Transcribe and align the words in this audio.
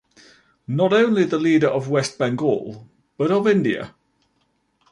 Not 0.65 0.93
only 0.93 1.25
the 1.25 1.37
leader 1.37 1.67
of 1.67 1.87
West 1.91 2.17
Bengal, 2.17 2.89
but 3.19 3.29
of 3.29 3.47
India. 3.47 3.93